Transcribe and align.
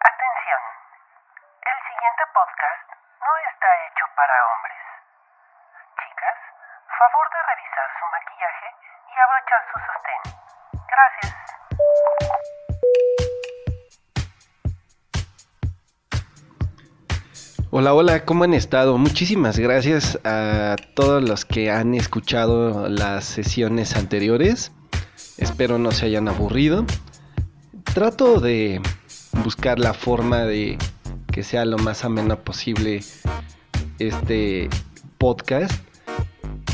Atención. 0.00 0.60
El 1.64 1.78
siguiente 1.88 2.22
podcast 2.36 2.84
no 3.20 3.32
está 3.48 3.68
hecho 3.86 4.04
para 4.14 4.36
hombres. 4.52 4.80
Chicas, 5.96 6.38
favor 6.98 7.26
de 7.32 7.40
revisar 7.48 7.88
su 7.96 8.04
maquillaje 8.12 8.68
y 9.08 9.14
abrochar 9.24 9.62
su 9.72 9.76
sostén. 9.86 10.20
Gracias. 10.92 11.32
Hola, 17.70 17.94
hola, 17.94 18.24
¿cómo 18.24 18.44
han 18.44 18.54
estado? 18.54 18.98
Muchísimas 18.98 19.58
gracias 19.58 20.18
a 20.24 20.76
todos 20.94 21.22
los 21.26 21.44
que 21.44 21.70
han 21.70 21.94
escuchado 21.94 22.88
las 22.88 23.24
sesiones 23.24 23.96
anteriores. 23.96 24.72
Espero 25.38 25.78
no 25.78 25.90
se 25.90 26.06
hayan 26.06 26.28
aburrido. 26.28 26.84
Trato 27.94 28.40
de 28.40 28.80
buscar 29.46 29.78
la 29.78 29.94
forma 29.94 30.42
de 30.42 30.76
que 31.32 31.44
sea 31.44 31.64
lo 31.64 31.78
más 31.78 32.04
ameno 32.04 32.36
posible 32.40 33.04
este 34.00 34.68
podcast. 35.18 35.72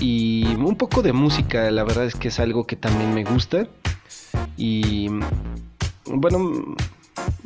Y 0.00 0.46
un 0.54 0.76
poco 0.76 1.02
de 1.02 1.12
música, 1.12 1.70
la 1.70 1.84
verdad 1.84 2.06
es 2.06 2.14
que 2.14 2.28
es 2.28 2.40
algo 2.40 2.66
que 2.66 2.76
también 2.76 3.12
me 3.12 3.24
gusta. 3.24 3.66
Y 4.56 5.10
bueno, 6.06 6.74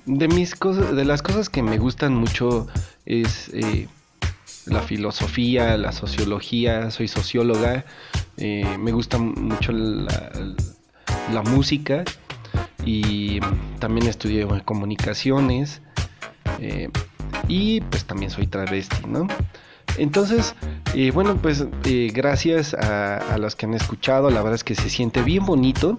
de 0.04 0.28
mis 0.28 0.54
cosas, 0.54 0.94
de 0.94 1.04
las 1.04 1.22
cosas 1.22 1.48
que 1.48 1.60
me 1.60 1.76
gustan 1.78 2.14
mucho 2.14 2.68
es 3.04 3.50
eh, 3.52 3.88
la 4.66 4.82
filosofía, 4.82 5.76
la 5.76 5.90
sociología, 5.90 6.92
soy 6.92 7.08
socióloga, 7.08 7.84
eh, 8.36 8.76
me 8.78 8.92
gusta 8.92 9.18
mucho 9.18 9.72
la, 9.72 10.08
música 11.42 12.04
y 12.86 13.40
también 13.78 14.06
estudié 14.06 14.46
comunicaciones 14.64 15.82
eh, 16.60 16.88
y 17.48 17.82
pues 17.82 18.06
también 18.06 18.30
soy 18.30 18.46
travesti, 18.46 19.06
¿no? 19.06 19.26
Entonces, 19.98 20.54
eh, 20.94 21.10
bueno, 21.10 21.36
pues 21.36 21.66
eh, 21.84 22.10
gracias 22.12 22.74
a, 22.74 23.36
los 23.38 23.56
que 23.56 23.66
han 23.66 23.74
escuchado, 23.74 24.30
la 24.30 24.40
verdad 24.40 24.54
es 24.54 24.64
que 24.64 24.74
se 24.74 24.90
siente 24.90 25.22
bien 25.22 25.44
bonito. 25.46 25.98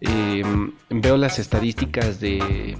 Eh, 0.00 0.44
veo 0.90 1.16
las 1.16 1.38
estadísticas 1.38 2.20
de, 2.20 2.76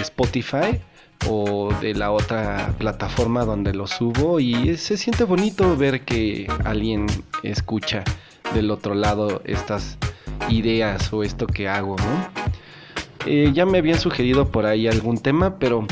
Spotify 0.00 0.80
o 1.28 1.72
de 1.80 1.94
la 1.94 2.10
otra 2.10 2.74
plataforma 2.78 3.44
donde 3.44 3.74
lo 3.74 3.86
subo 3.86 4.40
y 4.40 4.76
se 4.76 4.96
siente 4.96 5.24
bonito 5.24 5.76
ver 5.76 6.02
que 6.02 6.46
alguien 6.64 7.06
escucha 7.42 8.04
del 8.54 8.70
otro 8.70 8.94
lado 8.94 9.42
estas 9.44 9.98
ideas 10.48 11.12
o 11.12 11.22
esto 11.22 11.46
que 11.46 11.68
hago, 11.68 11.96
¿no? 11.96 12.44
Eh, 13.26 13.50
ya 13.54 13.64
me 13.64 13.78
habían 13.78 13.98
sugerido 13.98 14.48
por 14.48 14.66
ahí 14.66 14.86
algún 14.86 15.18
tema, 15.18 15.58
pero 15.58 15.86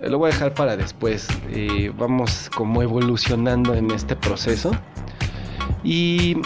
lo 0.00 0.18
voy 0.18 0.30
a 0.30 0.32
dejar 0.32 0.54
para 0.54 0.76
después. 0.76 1.28
Eh, 1.50 1.92
vamos 1.96 2.50
como 2.54 2.82
evolucionando 2.82 3.74
en 3.74 3.90
este 3.90 4.16
proceso. 4.16 4.72
Y 5.82 6.36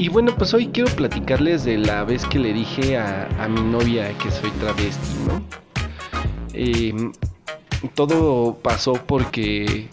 y 0.00 0.08
bueno, 0.08 0.34
pues 0.34 0.54
hoy 0.54 0.68
quiero 0.68 0.90
platicarles 0.96 1.62
de 1.64 1.76
la 1.76 2.04
vez 2.04 2.24
que 2.24 2.38
le 2.38 2.54
dije 2.54 2.96
a, 2.96 3.28
a 3.38 3.48
mi 3.48 3.60
novia 3.60 4.08
que 4.16 4.30
soy 4.30 4.50
travesti, 4.52 5.14
¿no? 5.26 5.42
Eh, 6.54 7.10
todo 7.94 8.54
pasó 8.62 8.94
porque... 8.94 9.90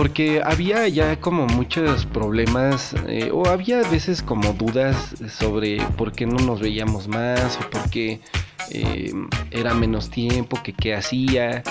Porque 0.00 0.40
había 0.42 0.88
ya 0.88 1.20
como 1.20 1.46
muchos 1.46 2.06
problemas, 2.06 2.94
eh, 3.06 3.30
o 3.34 3.46
había 3.46 3.82
veces 3.82 4.22
como 4.22 4.54
dudas 4.54 4.96
sobre 5.28 5.76
por 5.98 6.12
qué 6.12 6.24
no 6.24 6.38
nos 6.38 6.58
veíamos 6.58 7.06
más, 7.06 7.58
o 7.58 7.68
por 7.68 7.90
qué 7.90 8.22
eh, 8.70 9.12
era 9.50 9.74
menos 9.74 10.08
tiempo, 10.08 10.58
que 10.62 10.72
qué 10.72 10.94
hacía. 10.94 11.62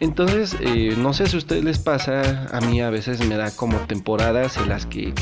Entonces, 0.00 0.56
eh, 0.60 0.94
no 0.96 1.12
sé 1.12 1.26
si 1.26 1.36
a 1.36 1.40
ustedes 1.40 1.62
les 1.62 1.78
pasa, 1.78 2.48
a 2.50 2.62
mí 2.62 2.80
a 2.80 2.88
veces 2.88 3.20
me 3.28 3.36
da 3.36 3.54
como 3.54 3.80
temporadas 3.80 4.56
en 4.56 4.70
las 4.70 4.86
que 4.86 5.12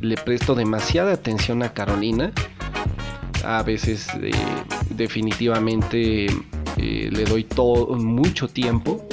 le 0.00 0.16
presto 0.16 0.56
demasiada 0.56 1.12
atención 1.12 1.62
a 1.62 1.72
Carolina. 1.72 2.32
A 3.44 3.62
veces 3.62 4.08
definitivamente 4.88 6.26
le 6.76 7.24
doy 7.24 7.44
todo 7.44 7.94
mucho 7.94 8.48
tiempo, 8.48 9.06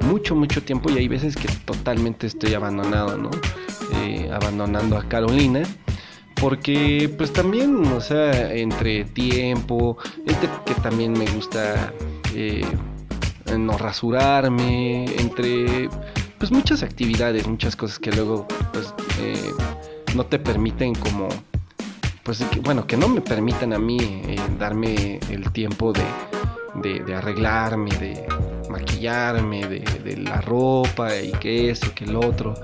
mucho, 0.00 0.34
mucho 0.34 0.62
tiempo 0.62 0.90
y 0.90 0.98
hay 0.98 1.08
veces 1.08 1.36
que 1.36 1.48
totalmente 1.64 2.26
estoy 2.26 2.54
abandonado, 2.54 3.16
¿no? 3.16 3.30
Eh, 3.94 4.30
abandonando 4.32 4.96
a 4.96 5.02
Carolina 5.08 5.62
porque 6.40 7.12
pues 7.18 7.32
también, 7.32 7.84
o 7.86 8.00
sea, 8.00 8.52
entre 8.54 9.04
tiempo, 9.04 9.98
entre 10.26 10.48
que 10.64 10.74
también 10.80 11.12
me 11.12 11.26
gusta 11.26 11.92
eh, 12.34 12.64
no 13.58 13.76
rasurarme, 13.76 15.04
entre 15.18 15.90
pues 16.38 16.50
muchas 16.50 16.82
actividades, 16.82 17.46
muchas 17.46 17.76
cosas 17.76 17.98
que 17.98 18.10
luego 18.10 18.48
pues 18.72 18.94
eh, 19.20 19.52
no 20.14 20.24
te 20.24 20.38
permiten 20.38 20.94
como 20.94 21.28
pues 22.22 22.42
bueno, 22.62 22.86
que 22.86 22.96
no 22.96 23.08
me 23.08 23.20
permiten 23.20 23.74
a 23.74 23.78
mí 23.78 23.98
eh, 24.00 24.36
darme 24.58 25.20
el 25.28 25.50
tiempo 25.52 25.92
de, 25.92 27.00
de, 27.00 27.14
arreglarme, 27.14 27.90
de 27.96 28.26
maquillarme, 28.70 29.66
de, 29.66 29.80
de 29.80 30.16
la 30.16 30.40
ropa 30.40 31.16
y 31.16 31.32
que 31.32 31.70
eso, 31.70 31.94
que 31.94 32.04
el 32.04 32.16
otro. 32.16 32.54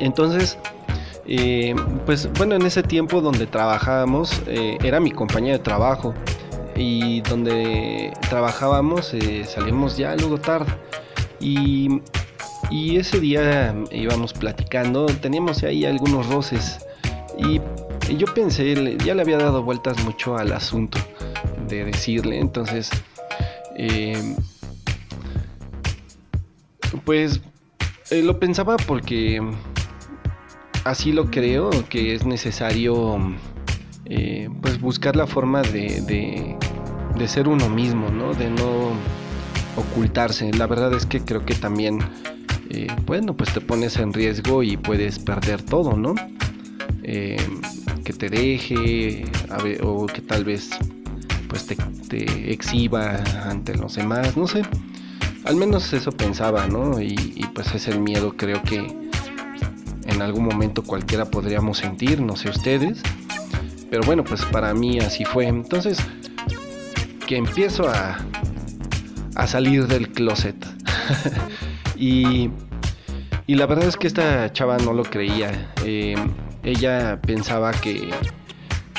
Entonces, 0.00 0.58
eh, 1.26 1.74
pues 2.04 2.30
bueno, 2.34 2.54
en 2.54 2.62
ese 2.62 2.82
tiempo 2.82 3.20
donde 3.20 3.46
trabajábamos, 3.46 4.42
eh, 4.46 4.76
era 4.82 5.00
mi 5.00 5.10
compañía 5.10 5.52
de 5.52 5.58
trabajo 5.58 6.14
y 6.76 7.22
donde 7.22 8.12
trabajábamos 8.28 9.14
eh, 9.14 9.44
salíamos 9.44 9.96
ya 9.96 10.16
luego 10.16 10.38
tarde 10.38 10.72
y, 11.40 12.00
y, 12.70 12.96
ese 12.96 13.20
día 13.20 13.74
íbamos 13.90 14.32
platicando, 14.32 15.06
teníamos 15.06 15.62
ahí 15.62 15.84
algunos 15.84 16.26
roces 16.26 16.84
y, 17.38 17.60
y, 18.08 18.16
yo 18.16 18.26
pensé, 18.34 18.96
ya 18.98 19.14
le 19.14 19.22
había 19.22 19.38
dado 19.38 19.62
vueltas 19.62 20.02
mucho 20.04 20.36
al 20.36 20.52
asunto 20.52 20.98
de 21.68 21.84
decirle, 21.84 22.38
entonces 22.38 22.90
eh, 23.76 24.36
pues 27.04 27.40
eh, 28.10 28.22
lo 28.22 28.38
pensaba 28.38 28.76
porque 28.76 29.40
así 30.84 31.12
lo 31.12 31.30
creo, 31.30 31.70
que 31.88 32.14
es 32.14 32.24
necesario 32.24 33.18
eh, 34.06 34.48
pues 34.62 34.80
buscar 34.80 35.16
la 35.16 35.26
forma 35.26 35.62
de, 35.62 36.56
de, 37.16 37.28
ser 37.28 37.48
uno 37.48 37.68
mismo, 37.68 38.10
¿no? 38.10 38.34
De 38.34 38.50
no 38.50 38.92
ocultarse. 39.76 40.52
La 40.52 40.66
verdad 40.66 40.92
es 40.92 41.06
que 41.06 41.20
creo 41.20 41.44
que 41.44 41.54
también, 41.54 42.00
bueno, 43.06 43.34
pues 43.34 43.52
te 43.54 43.62
pones 43.62 43.96
en 43.96 44.12
riesgo 44.12 44.62
y 44.62 44.76
puedes 44.76 45.18
perder 45.18 45.62
todo, 45.62 45.96
¿no? 45.96 46.14
Que 47.02 48.12
te 48.12 48.28
deje 48.28 49.24
ver, 49.62 49.82
o 49.82 50.04
que 50.04 50.20
tal 50.20 50.44
vez 50.44 50.68
pues 51.54 51.66
te, 51.66 51.76
te, 52.08 52.52
exhiba 52.52 53.22
ante 53.48 53.76
los 53.76 53.94
demás, 53.94 54.36
no 54.36 54.48
sé. 54.48 54.62
Al 55.44 55.54
menos 55.54 55.92
eso 55.92 56.10
pensaba, 56.10 56.66
¿no? 56.66 57.00
Y, 57.00 57.46
pues 57.54 57.72
es 57.76 57.86
el 57.86 58.00
miedo 58.00 58.36
creo 58.36 58.60
que 58.64 58.78
en 60.06 60.20
algún 60.20 60.46
momento 60.46 60.82
cualquiera 60.82 61.26
podríamos 61.26 61.78
sentir, 61.78 62.20
no 62.20 62.34
sé 62.34 62.48
ustedes. 62.50 63.00
Pero 63.88 64.02
bueno, 64.04 64.24
pues 64.24 64.44
para 64.46 64.74
mí 64.74 64.98
así 64.98 65.24
fue. 65.24 65.46
Entonces, 65.46 65.98
que 67.28 67.36
empiezo 67.36 67.88
a, 67.88 68.18
a 69.36 69.46
salir 69.46 69.86
del 69.86 70.10
closet. 70.10 70.56
y, 71.96 72.50
y, 73.46 73.54
la 73.54 73.66
verdad 73.66 73.86
es 73.86 73.96
que 73.96 74.08
esta 74.08 74.52
chava 74.52 74.78
no 74.78 74.92
lo 74.92 75.04
creía. 75.04 75.72
Eh, 75.84 76.16
ella 76.64 77.20
pensaba 77.22 77.70
que. 77.70 78.10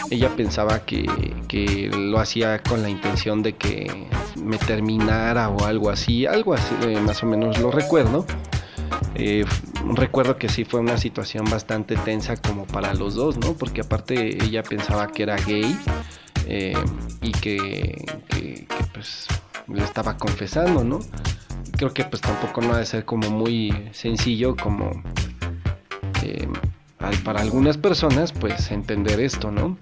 Ella 0.10 0.30
pensaba 0.36 0.86
que, 0.86 1.06
que, 1.48 1.90
lo 1.90 2.20
hacía 2.20 2.62
con 2.62 2.82
la 2.82 2.90
intención 2.90 3.42
de 3.42 3.54
que 3.54 4.08
me 4.36 4.58
terminara 4.58 5.50
o 5.50 5.66
algo 5.66 5.90
así. 5.90 6.26
Algo 6.26 6.54
así, 6.54 6.76
eh, 6.84 7.00
más 7.00 7.24
o 7.24 7.26
menos 7.26 7.60
lo 7.60 7.72
recuerdo. 7.72 8.26
Eh, 9.16 9.46
recuerdo 9.96 10.38
que 10.38 10.50
sí 10.50 10.64
fue 10.64 10.80
una 10.80 10.98
situación 10.98 11.46
bastante 11.46 11.96
tensa 11.96 12.38
como 12.38 12.66
para 12.66 12.94
los 12.94 13.16
dos, 13.16 13.38
¿no? 13.38 13.54
Porque 13.54 13.82
aparte 13.82 14.44
ella 14.44 14.62
pensaba 14.64 15.08
que 15.08 15.24
era 15.24 15.38
gay 15.38 15.78
eh, 16.48 16.78
y 17.22 17.32
que, 17.32 18.06
que, 18.30 18.68
pues 18.94 19.28
le 19.68 19.84
estaba 19.84 20.18
confesando, 20.18 20.84
¿no? 20.84 21.00
Creo 21.78 21.94
que 21.94 22.04
pues 22.04 22.22
tampoco 22.22 22.62
no 22.62 22.74
ha 22.74 22.80
de 22.80 22.86
ser 22.86 23.06
como 23.06 23.30
muy 23.30 23.90
sencillo 23.92 24.56
como 24.56 25.02
para 27.24 27.42
algunas 27.42 27.78
personas 27.78 28.32
pues 28.32 28.72
entender 28.72 29.20
esto, 29.20 29.52
¿no? 29.52 29.78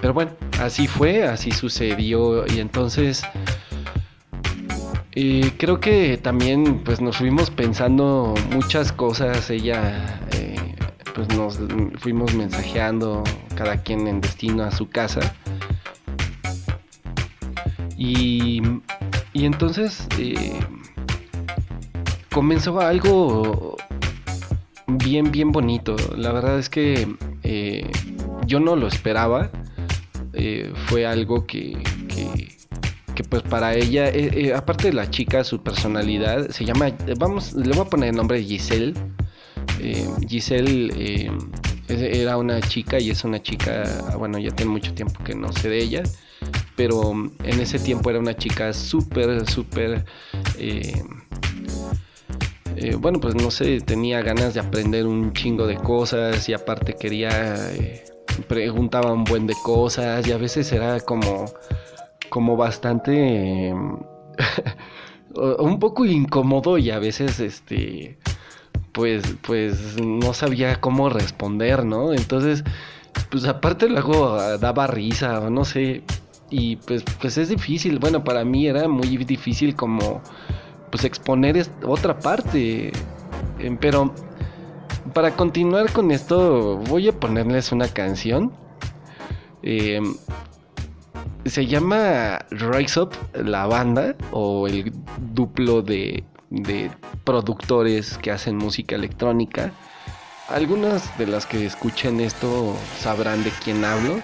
Pero 0.00 0.14
bueno, 0.14 0.32
así 0.60 0.86
fue, 0.86 1.24
así 1.26 1.50
sucedió 1.50 2.46
y 2.46 2.60
entonces... 2.60 3.22
Y 5.16 5.50
creo 5.52 5.78
que 5.78 6.16
también 6.16 6.82
pues 6.84 7.00
nos 7.00 7.18
fuimos 7.18 7.48
pensando 7.48 8.34
muchas 8.50 8.90
cosas, 8.90 9.48
ella 9.48 10.20
eh, 10.32 10.74
pues 11.14 11.28
nos 11.28 11.60
fuimos 12.00 12.34
mensajeando 12.34 13.22
cada 13.54 13.76
quien 13.82 14.08
en 14.08 14.20
destino 14.20 14.64
a 14.64 14.72
su 14.72 14.88
casa. 14.88 15.20
Y, 17.96 18.60
y 19.32 19.46
entonces 19.46 20.08
eh, 20.18 20.58
comenzó 22.32 22.80
algo 22.80 23.76
bien, 24.88 25.30
bien 25.30 25.52
bonito. 25.52 25.94
La 26.16 26.32
verdad 26.32 26.58
es 26.58 26.68
que 26.68 27.08
eh, 27.44 27.90
yo 28.46 28.60
no 28.60 28.74
lo 28.76 28.88
esperaba. 28.88 29.50
Eh, 30.36 30.72
fue 30.86 31.06
algo 31.06 31.46
que, 31.46 31.76
que, 33.14 33.24
pues 33.24 33.42
para 33.42 33.74
ella, 33.74 34.12
aparte 34.56 34.88
de 34.88 34.94
la 34.94 35.10
chica, 35.10 35.44
su 35.44 35.62
personalidad, 35.62 36.50
se 36.50 36.64
llama, 36.64 36.92
vamos, 37.18 37.54
le 37.54 37.70
voy 37.70 37.86
a 37.86 37.90
poner 37.90 38.10
el 38.10 38.16
nombre 38.16 38.42
Giselle. 38.42 38.94
Giselle 40.28 41.30
era 41.88 42.36
una 42.36 42.60
chica 42.60 42.98
y 42.98 43.10
es 43.10 43.24
una 43.24 43.42
chica, 43.42 43.84
bueno, 44.18 44.38
ya 44.38 44.50
tiene 44.50 44.72
mucho 44.72 44.94
tiempo 44.94 45.22
que 45.22 45.34
no 45.34 45.52
sé 45.52 45.68
de 45.68 45.78
ella, 45.78 46.02
pero 46.76 47.12
en 47.12 47.60
ese 47.60 47.78
tiempo 47.78 48.10
era 48.10 48.18
una 48.18 48.36
chica 48.36 48.72
súper, 48.72 49.48
súper... 49.48 50.04
Eh, 50.58 51.02
eh, 52.76 52.96
bueno, 52.96 53.20
pues 53.20 53.36
no 53.36 53.52
sé, 53.52 53.80
tenía 53.80 54.20
ganas 54.22 54.54
de 54.54 54.60
aprender 54.60 55.06
un 55.06 55.32
chingo 55.32 55.66
de 55.66 55.76
cosas 55.76 56.48
y 56.48 56.54
aparte 56.54 56.94
quería, 56.94 57.54
eh, 57.72 58.04
preguntaba 58.48 59.12
un 59.12 59.24
buen 59.24 59.46
de 59.46 59.54
cosas 59.62 60.26
y 60.26 60.32
a 60.32 60.38
veces 60.38 60.70
era 60.72 61.00
como, 61.00 61.46
como 62.28 62.56
bastante, 62.56 63.72
un 65.34 65.78
poco 65.78 66.04
incómodo 66.04 66.78
y 66.78 66.90
a 66.90 66.98
veces, 66.98 67.40
este, 67.40 68.18
pues, 68.92 69.36
pues 69.46 70.00
no 70.00 70.32
sabía 70.34 70.80
cómo 70.80 71.08
responder, 71.08 71.84
¿no? 71.84 72.12
Entonces, 72.12 72.64
pues 73.30 73.44
aparte 73.46 73.88
luego 73.88 74.36
daba 74.58 74.86
risa 74.86 75.40
o 75.40 75.50
no 75.50 75.64
sé. 75.64 76.02
Y 76.50 76.76
pues, 76.76 77.02
pues 77.20 77.36
es 77.38 77.48
difícil. 77.48 77.98
Bueno, 77.98 78.22
para 78.22 78.44
mí 78.44 78.66
era 78.66 78.86
muy 78.88 79.16
difícil 79.16 79.74
como, 79.74 80.22
pues 80.90 81.04
exponer 81.04 81.66
otra 81.84 82.18
parte. 82.18 82.92
Em, 83.58 83.76
pero 83.76 84.14
para 85.12 85.36
continuar 85.36 85.92
con 85.92 86.10
esto, 86.10 86.78
voy 86.78 87.08
a 87.08 87.12
ponerles 87.12 87.72
una 87.72 87.88
canción. 87.88 88.52
Em, 89.62 90.14
se 91.44 91.66
llama 91.66 92.38
Rise 92.50 93.00
Up, 93.00 93.10
la 93.34 93.66
banda, 93.66 94.16
o 94.32 94.66
el 94.66 94.92
duplo 95.32 95.82
de 95.82 96.24
de 96.54 96.90
productores 97.24 98.18
que 98.18 98.30
hacen 98.30 98.56
música 98.56 98.94
electrónica. 98.94 99.72
Algunas 100.48 101.16
de 101.18 101.26
las 101.26 101.46
que 101.46 101.66
escuchen 101.66 102.20
esto 102.20 102.76
sabrán 102.98 103.42
de 103.44 103.50
quién 103.62 103.84
hablo. 103.84 104.20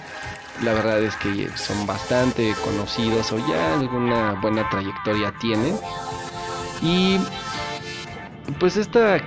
La 0.63 0.75
verdad 0.75 1.03
es 1.03 1.17
que 1.17 1.49
son 1.57 1.87
bastante 1.87 2.55
conocidos 2.63 3.33
o 3.33 3.39
ya 3.49 3.79
alguna 3.79 4.39
buena 4.41 4.69
trayectoria 4.69 5.33
tienen. 5.41 5.75
Y 6.83 7.19
pues 8.59 8.77
esta, 8.77 9.21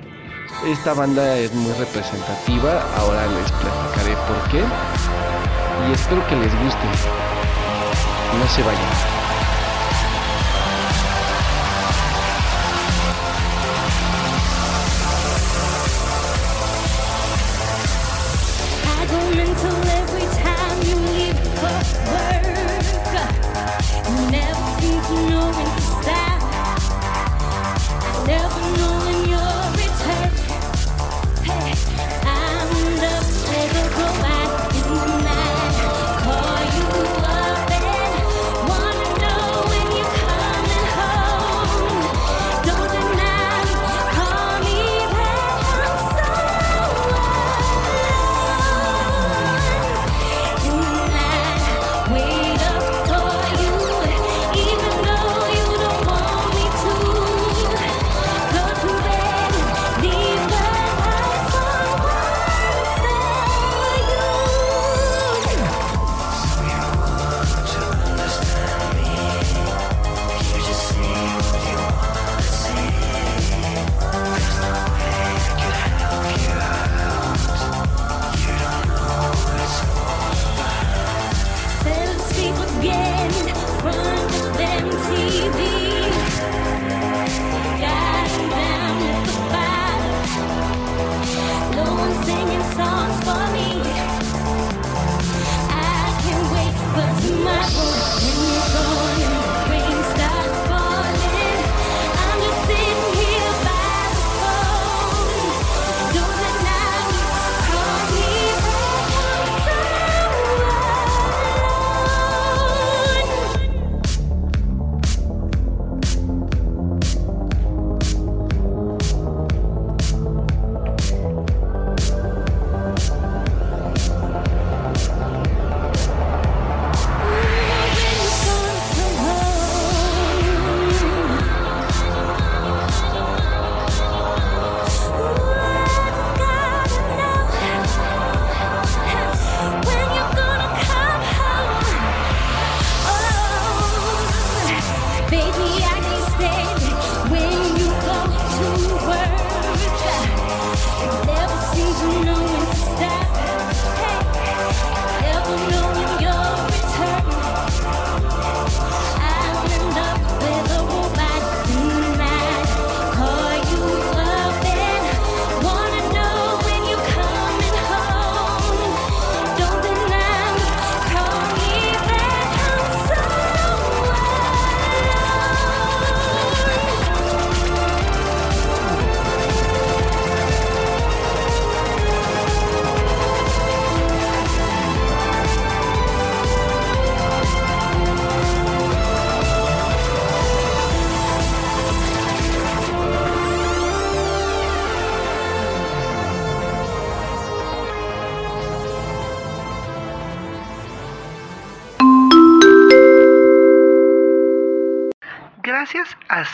esta 0.66 0.94
banda 0.94 1.38
es 1.38 1.54
muy 1.54 1.74
representativa. 1.74 2.84
Ahora 2.98 3.28
les 3.28 3.52
platicaré 3.52 4.16
por 4.28 4.50
qué. 4.50 4.64
Y 5.88 5.94
espero 5.94 6.26
que 6.28 6.36
les 6.36 6.54
guste. 6.64 6.88
No 8.40 8.48
se 8.48 8.64
vayan. 8.64 9.12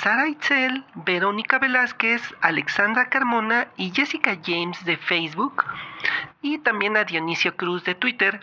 Sara 0.02 0.30
Itzel, 0.30 0.86
Verónica 1.06 1.60
Velázquez, 1.60 2.22
Alexandra 2.40 3.10
Carmona 3.10 3.68
y 3.76 3.92
Jessica 3.92 4.38
James 4.46 4.86
de 4.86 4.96
Facebook, 4.96 5.66
y 6.42 6.60
también 6.60 6.96
a 6.96 7.04
Dionisio 7.04 7.58
Cruz 7.58 7.84
de 7.84 7.96
Twitter, 7.96 8.40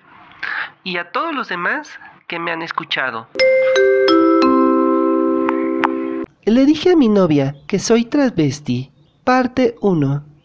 y 0.85 0.99
a 0.99 1.13
todos 1.13 1.35
los 1.35 1.49
demás 1.49 1.99
que 2.27 2.39
me 2.39 2.53
han 2.53 2.61
escuchado. 2.61 3.29
Le 6.45 6.67
dije 6.67 6.93
a 6.93 6.97
mi 6.97 7.09
novia 7.09 7.55
que 7.67 7.79
soy 7.79 8.05
transvesti. 8.05 8.93
Parte 9.25 9.77
1. 9.81 10.36